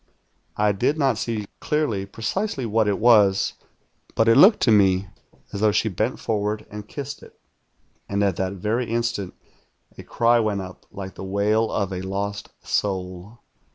I 0.57 0.71
did 0.71 0.97
not 0.97 1.19
see 1.19 1.45
clearly 1.59 2.07
precisely 2.07 2.65
what 2.65 2.87
it 2.87 2.97
was; 2.97 3.53
but 4.15 4.27
it 4.27 4.35
looked 4.35 4.59
to 4.61 4.71
me 4.71 5.09
as 5.53 5.59
though 5.61 5.71
she 5.71 5.89
bent 5.89 6.19
forward 6.19 6.65
and 6.71 6.87
kissed 6.87 7.21
it; 7.21 7.39
and 8.09 8.23
at 8.23 8.35
that 8.37 8.53
very 8.53 8.89
instant 8.89 9.35
a 9.95 10.01
cry 10.03 10.39
went 10.39 10.61
up 10.61 10.87
like 10.91 11.13
the 11.13 11.23
wail 11.23 11.71
of 11.71 11.93
a 11.93 12.01
lost 12.01 12.49
soul. 12.63 13.41